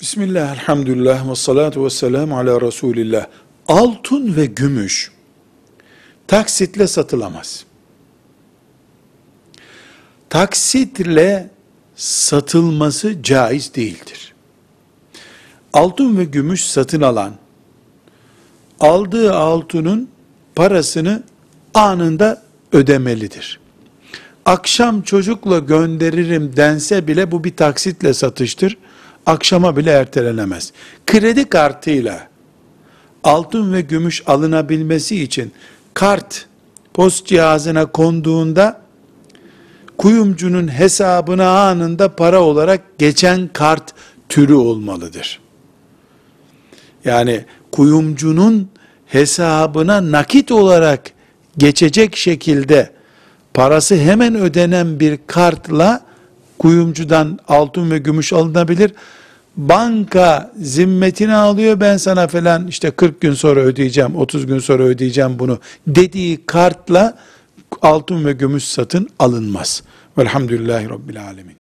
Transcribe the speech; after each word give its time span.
Bismillah, 0.00 0.52
elhamdülillah, 0.52 1.30
ve 1.30 1.34
salatu 1.34 1.84
ve 1.84 1.90
selamu 1.90 2.38
ala 2.38 2.60
Resulillah. 2.60 3.26
Altın 3.68 4.36
ve 4.36 4.46
gümüş 4.46 5.12
taksitle 6.26 6.86
satılamaz. 6.86 7.64
Taksitle 10.30 11.50
satılması 11.96 13.22
caiz 13.22 13.74
değildir. 13.74 14.34
Altın 15.72 16.18
ve 16.18 16.24
gümüş 16.24 16.64
satın 16.64 17.00
alan, 17.00 17.34
aldığı 18.80 19.34
altının 19.34 20.08
parasını 20.54 21.22
anında 21.74 22.42
ödemelidir. 22.72 23.60
Akşam 24.44 25.02
çocukla 25.02 25.58
gönderirim 25.58 26.56
dense 26.56 27.06
bile 27.06 27.30
bu 27.30 27.44
bir 27.44 27.56
taksitle 27.56 28.14
satıştır. 28.14 28.76
Akşama 29.28 29.76
bile 29.76 29.90
ertelenemez. 29.90 30.72
Kredi 31.06 31.48
kartıyla 31.48 32.28
altın 33.24 33.72
ve 33.72 33.80
gümüş 33.80 34.22
alınabilmesi 34.26 35.22
için 35.22 35.52
kart 35.94 36.46
post 36.94 37.26
cihazına 37.26 37.86
konduğunda 37.86 38.80
kuyumcunun 39.98 40.68
hesabına 40.68 41.68
anında 41.68 42.16
para 42.16 42.42
olarak 42.42 42.98
geçen 42.98 43.48
kart 43.48 43.94
türü 44.28 44.54
olmalıdır. 44.54 45.40
Yani 47.04 47.44
kuyumcunun 47.72 48.68
hesabına 49.06 50.12
nakit 50.12 50.52
olarak 50.52 51.10
geçecek 51.58 52.16
şekilde 52.16 52.90
parası 53.54 53.96
hemen 53.96 54.34
ödenen 54.34 55.00
bir 55.00 55.18
kartla 55.26 56.07
kuyumcudan 56.58 57.38
altın 57.48 57.90
ve 57.90 57.98
gümüş 57.98 58.32
alınabilir. 58.32 58.92
Banka 59.56 60.52
zimmetine 60.62 61.34
alıyor 61.34 61.80
ben 61.80 61.96
sana 61.96 62.28
falan 62.28 62.66
işte 62.66 62.90
40 62.90 63.20
gün 63.20 63.32
sonra 63.32 63.60
ödeyeceğim 63.60 64.16
30 64.16 64.46
gün 64.46 64.58
sonra 64.58 64.82
ödeyeceğim 64.82 65.38
bunu 65.38 65.58
dediği 65.86 66.46
kartla 66.46 67.18
altın 67.82 68.24
ve 68.24 68.32
gümüş 68.32 68.64
satın 68.64 69.08
alınmaz. 69.18 69.82
Velhamdülillahi 70.18 70.88
Rabbil 70.88 71.24
Alemin. 71.24 71.67